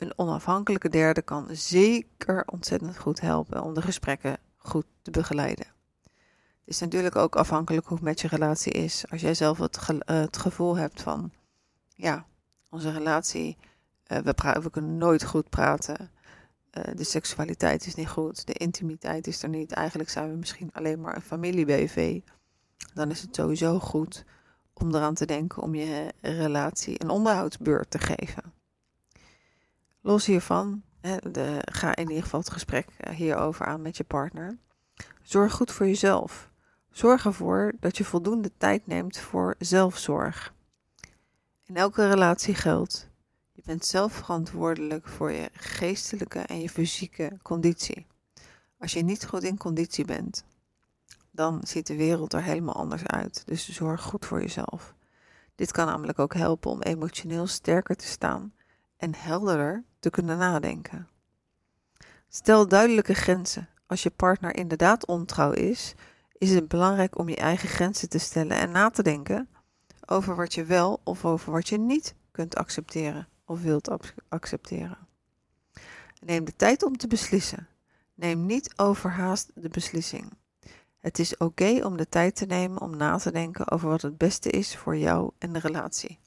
Een 0.00 0.12
onafhankelijke 0.18 0.88
derde 0.88 1.22
kan 1.22 1.46
zeker 1.50 2.44
ontzettend 2.46 2.98
goed 2.98 3.20
helpen 3.20 3.62
om 3.62 3.74
de 3.74 3.82
gesprekken 3.82 4.38
goed 4.56 4.84
te 5.02 5.10
begeleiden. 5.10 5.66
Het 6.04 6.64
is 6.64 6.78
natuurlijk 6.78 7.16
ook 7.16 7.36
afhankelijk 7.36 7.86
hoe 7.86 7.96
het 7.96 8.06
met 8.06 8.20
je 8.20 8.28
relatie 8.28 8.72
is. 8.72 9.04
Als 9.10 9.20
jij 9.20 9.34
zelf 9.34 9.58
het, 9.58 9.78
het 10.04 10.36
gevoel 10.36 10.76
hebt 10.76 11.02
van, 11.02 11.32
ja, 11.94 12.26
onze 12.70 12.90
relatie, 12.90 13.56
uh, 14.06 14.18
we, 14.18 14.60
we, 14.62 14.70
kunnen 14.70 14.98
nooit 14.98 15.24
goed 15.24 15.48
praten. 15.48 16.10
Uh, 16.72 16.84
de 16.94 17.04
seksualiteit 17.04 17.86
is 17.86 17.94
niet 17.94 18.08
goed, 18.08 18.46
de 18.46 18.52
intimiteit 18.52 19.26
is 19.26 19.42
er 19.42 19.48
niet. 19.48 19.72
Eigenlijk 19.72 20.10
zijn 20.10 20.30
we 20.30 20.36
misschien 20.36 20.70
alleen 20.72 21.00
maar 21.00 21.16
een 21.16 21.22
familie-BV. 21.22 22.20
Dan 22.94 23.10
is 23.10 23.22
het 23.22 23.34
sowieso 23.34 23.78
goed 23.78 24.24
om 24.72 24.94
eraan 24.94 25.14
te 25.14 25.26
denken 25.26 25.62
om 25.62 25.74
je 25.74 26.12
relatie 26.20 27.02
een 27.02 27.10
onderhoudsbeurt 27.10 27.90
te 27.90 27.98
geven. 27.98 28.58
Los 30.00 30.26
hiervan, 30.26 30.82
hè, 31.00 31.16
de, 31.30 31.62
ga 31.72 31.96
in 31.96 32.08
ieder 32.08 32.22
geval 32.22 32.40
het 32.40 32.50
gesprek 32.50 32.88
eh, 32.96 33.14
hierover 33.14 33.66
aan 33.66 33.82
met 33.82 33.96
je 33.96 34.04
partner. 34.04 34.58
Zorg 35.22 35.52
goed 35.52 35.72
voor 35.72 35.86
jezelf. 35.86 36.50
Zorg 36.90 37.24
ervoor 37.24 37.72
dat 37.80 37.96
je 37.96 38.04
voldoende 38.04 38.50
tijd 38.56 38.86
neemt 38.86 39.18
voor 39.18 39.54
zelfzorg. 39.58 40.54
In 41.64 41.76
elke 41.76 42.08
relatie 42.08 42.54
geldt, 42.54 43.10
je 43.52 43.62
bent 43.64 43.84
zelf 43.84 44.12
verantwoordelijk 44.12 45.08
voor 45.08 45.32
je 45.32 45.50
geestelijke 45.52 46.38
en 46.38 46.60
je 46.60 46.68
fysieke 46.68 47.38
conditie. 47.42 48.06
Als 48.78 48.92
je 48.92 49.02
niet 49.02 49.26
goed 49.26 49.42
in 49.42 49.56
conditie 49.56 50.04
bent, 50.04 50.44
dan 51.30 51.60
ziet 51.62 51.86
de 51.86 51.96
wereld 51.96 52.32
er 52.32 52.42
helemaal 52.42 52.74
anders 52.74 53.06
uit. 53.06 53.42
Dus 53.46 53.68
zorg 53.68 54.02
goed 54.02 54.26
voor 54.26 54.40
jezelf. 54.40 54.94
Dit 55.54 55.72
kan 55.72 55.86
namelijk 55.86 56.18
ook 56.18 56.34
helpen 56.34 56.70
om 56.70 56.82
emotioneel 56.82 57.46
sterker 57.46 57.96
te 57.96 58.06
staan 58.06 58.54
en 58.96 59.14
helderder 59.14 59.84
te 60.00 60.10
kunnen 60.10 60.38
nadenken. 60.38 61.08
Stel 62.28 62.68
duidelijke 62.68 63.14
grenzen. 63.14 63.68
Als 63.86 64.02
je 64.02 64.10
partner 64.10 64.56
inderdaad 64.56 65.06
ontrouw 65.06 65.52
is, 65.52 65.94
is 66.32 66.50
het 66.50 66.68
belangrijk 66.68 67.18
om 67.18 67.28
je 67.28 67.36
eigen 67.36 67.68
grenzen 67.68 68.08
te 68.08 68.18
stellen 68.18 68.56
en 68.56 68.70
na 68.70 68.90
te 68.90 69.02
denken 69.02 69.48
over 70.06 70.36
wat 70.36 70.54
je 70.54 70.64
wel 70.64 71.00
of 71.04 71.24
over 71.24 71.52
wat 71.52 71.68
je 71.68 71.78
niet 71.78 72.14
kunt 72.30 72.56
accepteren 72.56 73.28
of 73.44 73.62
wilt 73.62 73.90
accepteren. 74.28 74.98
Neem 76.20 76.44
de 76.44 76.56
tijd 76.56 76.82
om 76.82 76.96
te 76.96 77.06
beslissen. 77.06 77.68
Neem 78.14 78.46
niet 78.46 78.72
overhaast 78.78 79.50
de 79.54 79.68
beslissing. 79.68 80.32
Het 80.98 81.18
is 81.18 81.36
oké 81.36 81.84
om 81.84 81.96
de 81.96 82.08
tijd 82.08 82.36
te 82.36 82.46
nemen 82.46 82.80
om 82.80 82.96
na 82.96 83.16
te 83.16 83.32
denken 83.32 83.70
over 83.70 83.88
wat 83.88 84.02
het 84.02 84.18
beste 84.18 84.50
is 84.50 84.76
voor 84.76 84.96
jou 84.96 85.30
en 85.38 85.52
de 85.52 85.58
relatie. 85.58 86.18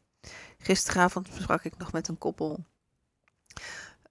Gisteravond 0.58 1.30
sprak 1.32 1.64
ik 1.64 1.78
nog 1.78 1.92
met 1.92 2.08
een 2.08 2.18
koppel. 2.18 2.66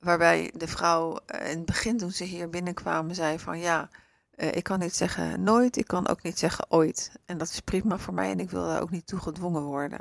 Waarbij 0.02 0.52
de 0.56 0.68
vrouw 0.68 1.18
eh, 1.26 1.50
in 1.50 1.56
het 1.56 1.66
begin, 1.66 1.98
toen 1.98 2.10
ze 2.10 2.24
hier 2.24 2.50
binnenkwamen, 2.50 3.14
zei 3.14 3.38
van 3.38 3.58
ja, 3.58 3.88
eh, 4.30 4.54
ik 4.54 4.62
kan 4.62 4.78
niet 4.78 4.94
zeggen 4.94 5.42
nooit, 5.42 5.76
ik 5.76 5.86
kan 5.86 6.08
ook 6.08 6.22
niet 6.22 6.38
zeggen 6.38 6.66
ooit. 6.68 7.12
En 7.26 7.38
dat 7.38 7.48
is 7.48 7.60
prima 7.60 7.98
voor 7.98 8.14
mij 8.14 8.30
en 8.30 8.40
ik 8.40 8.50
wil 8.50 8.66
daar 8.66 8.80
ook 8.80 8.90
niet 8.90 9.06
toe 9.06 9.18
gedwongen 9.18 9.62
worden. 9.62 10.00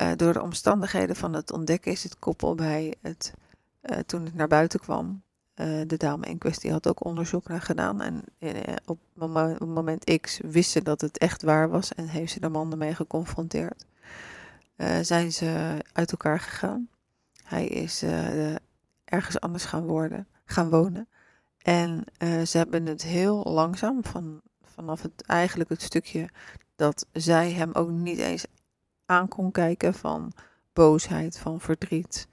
Uh, 0.00 0.10
door 0.16 0.32
de 0.32 0.42
omstandigheden 0.42 1.16
van 1.16 1.32
het 1.32 1.52
ontdekken 1.52 1.92
is 1.92 2.02
het 2.02 2.18
koppel 2.18 2.54
bij 2.54 2.94
het, 3.02 3.32
toen 4.06 4.24
het 4.24 4.34
naar 4.34 4.48
buiten 4.48 4.80
kwam, 4.80 5.22
de 5.86 5.96
dame 5.96 6.26
in 6.26 6.38
kwestie 6.38 6.72
had 6.72 6.88
ook 6.88 7.04
onderzoek 7.04 7.48
naar 7.48 7.60
gedaan. 7.60 8.00
En 8.00 8.24
op 8.84 8.98
moment 9.58 10.20
X 10.20 10.40
wist 10.42 10.70
ze 10.70 10.82
dat 10.82 11.00
het 11.00 11.18
echt 11.18 11.42
waar 11.42 11.68
was 11.68 11.94
en 11.94 12.08
heeft 12.08 12.32
ze 12.32 12.40
de 12.40 12.48
man 12.48 12.70
ermee 12.70 12.94
geconfronteerd. 12.94 13.84
Zijn 15.00 15.32
ze 15.32 15.78
uit 15.92 16.10
elkaar 16.10 16.40
gegaan. 16.40 16.88
Hij 17.48 17.66
is 17.66 18.04
ergens 19.04 19.40
anders 19.40 19.64
gaan, 19.64 20.26
gaan 20.44 20.70
wonen. 20.70 21.08
En 21.58 22.04
ze 22.46 22.58
hebben 22.58 22.86
het 22.86 23.02
heel 23.02 23.44
langzaam, 23.44 24.04
van, 24.04 24.40
vanaf 24.62 25.02
het, 25.02 25.22
eigenlijk 25.22 25.70
het 25.70 25.82
stukje 25.82 26.28
dat 26.76 27.06
zij 27.12 27.52
hem 27.52 27.72
ook 27.72 27.90
niet 27.90 28.18
eens 28.18 28.46
aan 29.06 29.28
kon 29.28 29.50
kijken 29.50 29.94
van 29.94 30.32
boosheid, 30.72 31.38
van 31.38 31.60
verdriet. 31.60 32.28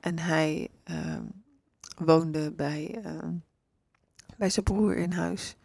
en 0.00 0.18
hij 0.18 0.68
ehm, 0.84 1.22
woonde 1.98 2.52
bij, 2.52 3.02
uh, 3.04 3.28
bij 4.36 4.50
zijn 4.50 4.64
broer 4.64 4.96
in 4.96 5.12
huis. 5.12 5.56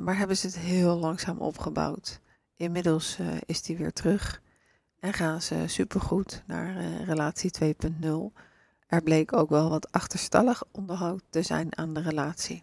Maar 0.00 0.16
hebben 0.16 0.36
ze 0.36 0.46
het 0.46 0.58
heel 0.58 0.96
langzaam 0.98 1.38
opgebouwd. 1.38 2.20
Inmiddels 2.56 3.18
is 3.46 3.66
hij 3.66 3.76
weer 3.76 3.92
terug 3.92 4.42
en 5.02 5.12
gaan 5.12 5.42
ze 5.42 5.64
supergoed 5.66 6.42
naar 6.46 6.76
relatie 7.04 7.50
2.0. 7.64 8.08
Er 8.86 9.02
bleek 9.02 9.36
ook 9.36 9.50
wel 9.50 9.68
wat 9.68 9.92
achterstallig 9.92 10.62
onderhoud 10.70 11.22
te 11.30 11.42
zijn 11.42 11.76
aan 11.76 11.94
de 11.94 12.00
relatie. 12.00 12.62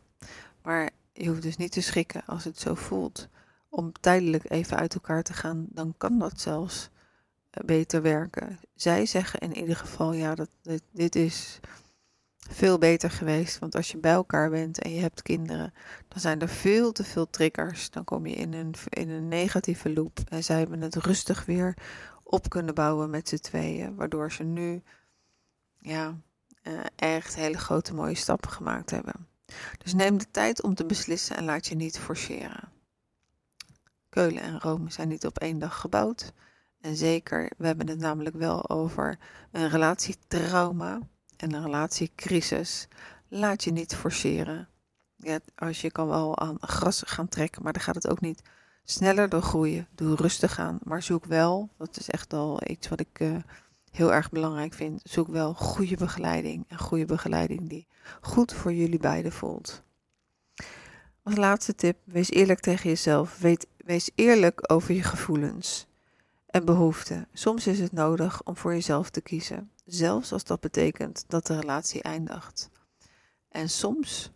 Maar 0.62 0.90
je 1.14 1.28
hoeft 1.28 1.42
dus 1.42 1.58
niet 1.58 1.72
te 1.72 1.82
schrikken 1.82 2.24
als 2.26 2.44
het 2.44 2.60
zo 2.60 2.76
voelt. 2.76 3.28
Om 3.70 3.92
tijdelijk 3.92 4.52
even 4.52 4.78
uit 4.78 4.94
elkaar 4.94 5.24
te 5.24 5.34
gaan, 5.34 5.66
dan 5.70 5.94
kan 5.98 6.20
dat 6.20 6.42
zelfs 6.42 6.90
beter 7.66 8.02
werken. 8.02 8.60
Zij 8.76 9.06
zeggen 9.06 9.40
in 9.40 9.58
ieder 9.58 9.76
geval, 9.76 10.14
ja, 10.14 10.36
dat, 10.36 10.50
dit, 10.62 10.84
dit 10.92 11.16
is 11.16 11.60
veel 12.50 12.78
beter 12.78 13.12
geweest. 13.12 13.60
Want 13.60 13.76
als 13.76 13.92
je 13.92 13.98
bij 13.98 14.12
elkaar 14.12 14.50
bent 14.50 14.82
en 14.82 14.94
je 14.94 15.02
hebt 15.02 15.22
kinderen, 15.22 15.74
dan 16.08 16.20
zijn 16.20 16.42
er 16.42 16.50
veel 16.50 16.92
te 16.92 17.04
veel 17.04 17.30
triggers. 17.30 17.90
Dan 17.90 18.04
kom 18.04 18.26
je 18.26 18.36
in 18.36 18.54
een, 18.54 18.74
in 18.90 19.10
een 19.10 19.28
negatieve 19.28 19.94
loop. 19.94 20.20
En 20.30 20.44
zij 20.44 20.58
hebben 20.58 20.82
het 20.82 20.96
rustig 20.96 21.46
weer 21.46 21.76
op 22.30 22.50
kunnen 22.50 22.76
bouwen 22.76 23.10
met 23.10 23.30
z'n 23.30 23.36
tweeën. 23.36 23.96
Waardoor 23.96 24.32
ze 24.32 24.44
nu 24.44 24.84
ja, 25.80 26.18
uh, 26.64 26.80
echt 26.96 27.36
hele 27.36 27.58
grote 27.58 27.94
mooie 27.94 28.16
stappen 28.16 28.50
gemaakt 28.52 28.90
hebben. 28.90 29.28
Dus 29.78 29.94
neem 29.94 30.18
de 30.18 30.32
tijd 30.32 30.64
om 30.64 30.76
te 30.76 30.86
beslissen 30.86 31.36
en 31.36 31.44
laat 31.44 31.68
je 31.68 31.76
niet 31.76 32.00
forceren. 32.00 32.72
Keulen 34.10 34.42
en 34.42 34.60
Rome 34.60 34.92
zijn 34.92 35.08
niet 35.08 35.26
op 35.26 35.40
één 35.40 35.60
dag 35.60 35.80
gebouwd. 35.80 36.34
En 36.82 36.96
zeker, 36.96 37.52
we 37.58 37.66
hebben 37.66 37.88
het 37.88 38.00
namelijk 38.00 38.36
wel 38.36 38.70
over 38.70 39.20
een 39.52 39.70
relatietrauma 39.70 41.00
en 41.38 41.54
een 41.54 41.64
relatiecrisis. 41.64 42.88
Laat 43.28 43.64
je 43.64 43.72
niet 43.72 43.96
forceren. 43.96 44.68
Ja, 45.16 45.40
als 45.56 45.82
je 45.82 45.92
kan 45.92 46.08
wel 46.08 46.40
aan 46.40 46.58
gras 46.60 47.04
gaan 47.06 47.30
trekken, 47.30 47.64
maar 47.64 47.74
dan 47.74 47.82
gaat 47.82 47.96
het 47.96 48.08
ook 48.08 48.22
niet 48.22 48.42
sneller 48.84 49.30
door 49.30 49.42
groeien. 49.42 49.88
Doe 49.96 50.16
rustig 50.16 50.60
aan, 50.60 50.80
maar 50.84 51.04
zoek 51.04 51.26
wel, 51.26 51.70
dat 51.78 51.98
is 51.98 52.10
echt 52.10 52.34
al 52.34 52.62
iets 52.68 52.88
wat 52.88 53.00
ik 53.00 53.20
uh, 53.20 53.36
heel 53.92 54.14
erg 54.14 54.30
belangrijk 54.30 54.74
vind, 54.74 55.02
zoek 55.04 55.28
wel 55.28 55.54
goede 55.54 55.96
begeleiding. 55.96 56.66
En 56.68 56.78
goede 56.78 57.06
begeleiding 57.06 57.70
die 57.70 57.88
goed 58.22 58.54
voor 58.54 58.74
jullie 58.74 59.00
beiden 59.00 59.32
voelt. 59.32 59.82
Als 61.24 61.36
laatste 61.36 61.76
tip, 61.76 61.98
wees 62.04 62.30
eerlijk 62.30 62.60
tegen 62.60 62.90
jezelf. 62.90 63.40
Wees 63.86 64.10
eerlijk 64.16 64.72
over 64.72 64.94
je 64.94 65.04
gevoelens 65.04 65.88
en 66.46 66.66
behoeften. 66.66 67.28
Soms 67.34 67.68
is 67.68 67.80
het 67.80 67.92
nodig 67.92 68.44
om 68.44 68.58
voor 68.58 68.74
jezelf 68.74 69.10
te 69.10 69.22
kiezen 69.22 69.70
zelfs 69.92 70.32
als 70.32 70.44
dat 70.44 70.60
betekent 70.60 71.24
dat 71.28 71.48
de 71.48 71.60
relatie 71.60 72.02
eindigt. 72.02 72.70
En 73.50 73.70
soms 73.70 74.32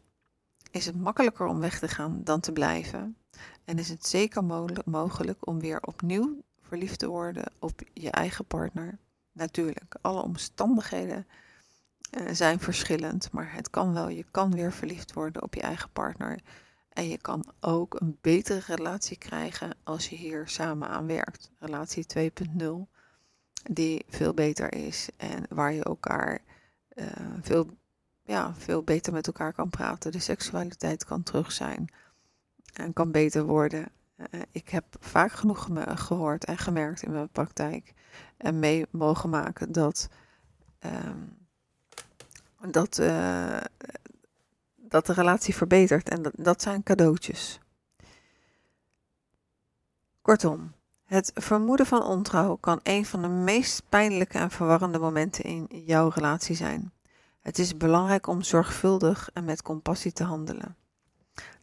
is 0.71 0.85
het 0.85 0.95
makkelijker 0.95 1.45
om 1.45 1.59
weg 1.59 1.79
te 1.79 1.87
gaan 1.87 2.21
dan 2.23 2.39
te 2.39 2.51
blijven. 2.51 3.17
En 3.65 3.79
is 3.79 3.89
het 3.89 4.07
zeker 4.07 4.43
mogelijk 4.85 5.47
om 5.47 5.59
weer 5.59 5.81
opnieuw 5.81 6.41
verliefd 6.61 6.99
te 6.99 7.07
worden 7.07 7.51
op 7.59 7.81
je 7.93 8.11
eigen 8.11 8.45
partner. 8.45 8.97
Natuurlijk, 9.31 9.95
alle 10.01 10.21
omstandigheden 10.21 11.27
uh, 12.11 12.27
zijn 12.31 12.59
verschillend, 12.59 13.31
maar 13.31 13.53
het 13.53 13.69
kan 13.69 13.93
wel. 13.93 14.09
Je 14.09 14.25
kan 14.31 14.51
weer 14.51 14.71
verliefd 14.71 15.13
worden 15.13 15.43
op 15.43 15.53
je 15.53 15.61
eigen 15.61 15.89
partner. 15.89 16.39
En 16.89 17.07
je 17.07 17.17
kan 17.17 17.45
ook 17.59 17.99
een 17.99 18.17
betere 18.21 18.75
relatie 18.75 19.17
krijgen 19.17 19.75
als 19.83 20.09
je 20.09 20.15
hier 20.15 20.47
samen 20.47 20.87
aan 20.87 21.07
werkt. 21.07 21.51
Relatie 21.59 22.05
2.0 22.17 22.93
die 23.71 24.05
veel 24.09 24.33
beter 24.33 24.73
is 24.73 25.09
en 25.17 25.45
waar 25.49 25.73
je 25.73 25.83
elkaar 25.83 26.41
uh, 26.95 27.05
veel, 27.41 27.67
ja, 28.23 28.53
veel 28.55 28.83
beter 28.83 29.13
met 29.13 29.27
elkaar 29.27 29.53
kan 29.53 29.69
praten. 29.69 30.11
De 30.11 30.19
seksualiteit 30.19 31.05
kan 31.05 31.23
terug 31.23 31.51
zijn 31.51 31.89
en 32.73 32.93
kan 32.93 33.11
beter 33.11 33.43
worden. 33.43 33.91
Uh, 34.17 34.41
ik 34.51 34.69
heb 34.69 34.85
vaak 34.99 35.31
genoeg 35.31 35.67
gehoord 35.85 36.45
en 36.45 36.57
gemerkt 36.57 37.03
in 37.03 37.11
mijn 37.11 37.29
praktijk 37.29 37.93
en 38.37 38.59
mee 38.59 38.85
mogen 38.89 39.29
maken 39.29 39.71
dat, 39.71 40.09
uh, 40.85 40.91
dat, 42.71 42.97
uh, 42.97 43.57
dat 44.75 45.05
de 45.05 45.13
relatie 45.13 45.55
verbetert. 45.55 46.09
En 46.09 46.21
dat, 46.21 46.33
dat 46.35 46.61
zijn 46.61 46.83
cadeautjes. 46.83 47.59
Kortom, 50.21 50.73
het 51.03 51.31
vermoeden 51.33 51.85
van 51.85 52.03
ontrouw 52.03 52.55
kan 52.55 52.79
een 52.83 53.05
van 53.05 53.21
de 53.21 53.27
meest 53.27 53.83
pijnlijke 53.89 54.37
en 54.37 54.51
verwarrende 54.51 54.99
momenten 54.99 55.43
in 55.43 55.67
jouw 55.69 56.09
relatie 56.09 56.55
zijn. 56.55 56.91
Het 57.41 57.59
is 57.59 57.77
belangrijk 57.77 58.27
om 58.27 58.41
zorgvuldig 58.41 59.29
en 59.33 59.43
met 59.43 59.61
compassie 59.61 60.11
te 60.11 60.23
handelen. 60.23 60.75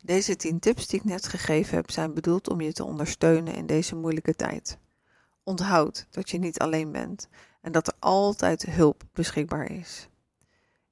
Deze 0.03 0.37
10 0.37 0.59
tips 0.59 0.87
die 0.87 0.99
ik 0.99 1.05
net 1.05 1.27
gegeven 1.27 1.77
heb 1.77 1.91
zijn 1.91 2.15
bedoeld 2.15 2.49
om 2.49 2.61
je 2.61 2.73
te 2.73 2.85
ondersteunen 2.85 3.55
in 3.55 3.67
deze 3.67 3.97
moeilijke 3.97 4.35
tijd. 4.35 4.79
Onthoud 5.43 6.07
dat 6.11 6.31
je 6.31 6.39
niet 6.39 6.59
alleen 6.59 6.93
bent 6.93 7.29
en 7.61 7.73
dat 7.73 7.87
er 7.87 7.95
altijd 7.99 8.63
hulp 8.63 9.03
beschikbaar 9.13 9.71
is. 9.71 10.09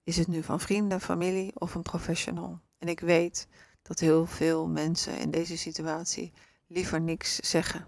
Is 0.05 0.17
het 0.17 0.29
nu 0.29 0.43
van 0.43 0.61
vrienden, 0.61 1.01
familie 1.01 1.53
of 1.55 1.75
een 1.75 1.83
professional? 1.83 2.61
En 2.79 2.89
ik 2.89 3.01
weet 3.01 3.49
dat 3.83 3.99
heel 3.99 4.27
veel 4.27 4.69
mensen 4.69 5.19
in 5.19 5.31
deze 5.31 5.59
situatie 5.59 6.33
liever 6.67 7.01
niks 7.01 7.37
zeggen. 7.37 7.87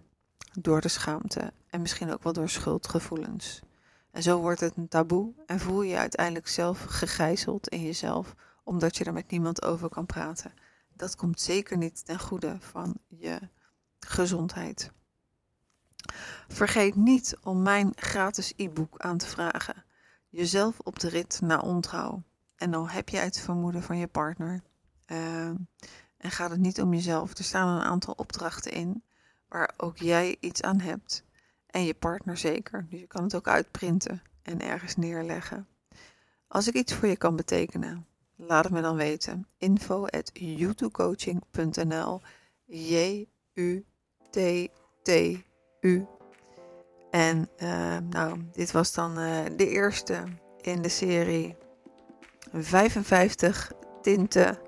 Door 0.53 0.81
de 0.81 0.89
schaamte 0.89 1.53
en 1.67 1.81
misschien 1.81 2.13
ook 2.13 2.23
wel 2.23 2.33
door 2.33 2.49
schuldgevoelens. 2.49 3.63
En 4.11 4.23
zo 4.23 4.41
wordt 4.41 4.61
het 4.61 4.77
een 4.77 4.89
taboe 4.89 5.33
en 5.47 5.61
voel 5.61 5.83
je 5.83 5.91
je 5.91 5.97
uiteindelijk 5.97 6.49
zelf 6.49 6.85
gegijzeld 6.85 7.69
in 7.69 7.83
jezelf, 7.83 8.35
omdat 8.65 8.97
je 8.97 9.05
er 9.05 9.13
met 9.13 9.31
niemand 9.31 9.63
over 9.63 9.89
kan 9.89 10.07
praten. 10.07 10.53
Dat 11.01 11.17
komt 11.17 11.41
zeker 11.41 11.77
niet 11.77 12.05
ten 12.05 12.19
goede 12.19 12.57
van 12.59 12.95
je 13.09 13.39
gezondheid. 13.99 14.93
Vergeet 16.49 16.95
niet 16.95 17.37
om 17.43 17.63
mijn 17.63 17.93
gratis 17.97 18.53
e-book 18.57 18.99
aan 18.99 19.19
te 19.19 19.27
vragen. 19.27 19.85
Jezelf 20.29 20.79
op 20.79 20.99
de 20.99 21.09
rit 21.09 21.41
naar 21.41 21.63
ontrouw. 21.63 22.23
En 22.57 22.71
dan 22.71 22.89
heb 22.89 23.09
je 23.09 23.17
het 23.17 23.41
vermoeden 23.41 23.83
van 23.83 23.99
je 23.99 24.07
partner. 24.07 24.63
Uh, 25.07 25.47
en 26.17 26.31
gaat 26.31 26.51
het 26.51 26.61
niet 26.61 26.81
om 26.81 26.95
jezelf. 26.95 27.39
Er 27.39 27.45
staan 27.45 27.69
een 27.69 27.87
aantal 27.87 28.15
opdrachten 28.17 28.73
in 28.73 29.05
waar 29.49 29.75
ook 29.77 29.97
jij 29.97 30.37
iets 30.41 30.63
aan 30.63 30.81
hebt. 30.81 31.25
En 31.67 31.85
je 31.85 31.95
partner 31.95 32.37
zeker. 32.37 32.87
Dus 32.91 33.01
je 33.01 33.07
kan 33.07 33.23
het 33.23 33.35
ook 33.35 33.49
uitprinten 33.49 34.23
en 34.43 34.61
ergens 34.61 34.97
neerleggen. 34.97 35.69
Als 36.49 36.69
ik 36.69 36.75
iets 36.75 36.95
voor 36.95 37.09
je 37.09 37.17
kan 37.17 37.37
betekenen, 37.37 38.07
laat 38.47 38.65
het 38.65 38.73
me 38.73 38.81
dan 38.81 38.97
weten. 38.97 39.47
Info 39.59 40.07
at 40.07 40.31
youtubecoaching.nl 40.33 42.21
J-U-T-T-U. 42.67 43.27
En 47.11 47.49
uh, 47.63 47.97
nou, 48.11 48.39
dit 48.53 48.71
was 48.71 48.93
dan 48.93 49.19
uh, 49.19 49.39
de 49.57 49.69
eerste 49.69 50.25
in 50.61 50.83
de 50.83 50.89
serie 50.89 51.57
55 52.53 53.73
tinten 54.03 54.59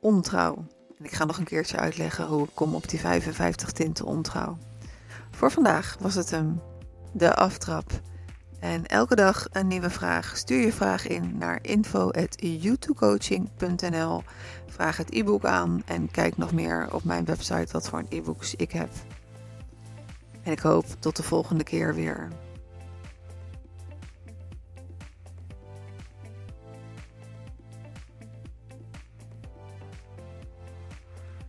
ontrouw. 0.00 0.66
En 0.98 1.04
ik 1.04 1.12
ga 1.12 1.24
nog 1.24 1.38
een 1.38 1.44
keertje 1.44 1.76
uitleggen 1.76 2.26
hoe 2.26 2.44
ik 2.44 2.50
kom 2.54 2.74
op 2.74 2.88
die 2.88 3.00
55 3.00 3.72
tinten 3.72 4.04
ontrouw. 4.04 4.58
Voor 5.30 5.50
vandaag 5.50 5.96
was 6.00 6.14
het 6.14 6.30
hem, 6.30 6.62
de 7.12 7.34
aftrap. 7.34 7.90
En 8.60 8.86
elke 8.86 9.14
dag 9.14 9.46
een 9.52 9.66
nieuwe 9.66 9.90
vraag. 9.90 10.36
Stuur 10.36 10.60
je 10.60 10.72
vraag 10.72 11.06
in 11.06 11.38
naar 11.38 11.58
info.youtubecoaching.nl. 11.62 14.22
Vraag 14.66 14.96
het 14.96 15.14
e-book 15.14 15.44
aan 15.44 15.82
en 15.86 16.10
kijk 16.10 16.36
nog 16.36 16.52
meer 16.52 16.88
op 16.92 17.04
mijn 17.04 17.24
website 17.24 17.72
wat 17.72 17.88
voor 17.88 18.04
e-books 18.08 18.54
ik 18.54 18.72
heb. 18.72 18.90
En 20.42 20.52
ik 20.52 20.60
hoop 20.60 20.86
tot 20.98 21.16
de 21.16 21.22
volgende 21.22 21.64
keer 21.64 21.94
weer. 21.94 22.28